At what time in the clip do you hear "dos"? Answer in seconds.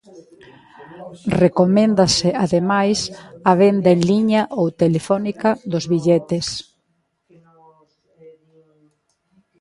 5.71-5.85